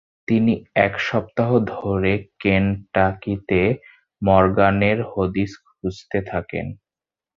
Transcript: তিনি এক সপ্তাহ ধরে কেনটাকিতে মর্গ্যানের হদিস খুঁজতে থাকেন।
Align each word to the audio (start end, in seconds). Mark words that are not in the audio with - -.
তিনি 0.27 0.53
এক 0.77 0.93
সপ্তাহ 0.99 1.49
ধরে 1.73 2.13
কেনটাকিতে 2.39 3.61
মর্গ্যানের 4.21 4.97
হদিস 5.11 5.51
খুঁজতে 5.67 6.19
থাকেন। 6.27 6.65